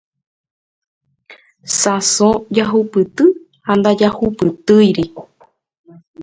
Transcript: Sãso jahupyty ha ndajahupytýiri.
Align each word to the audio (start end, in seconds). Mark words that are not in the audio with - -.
Sãso 1.79 2.29
jahupyty 2.55 3.25
ha 3.65 3.73
ndajahupytýiri. 3.79 5.05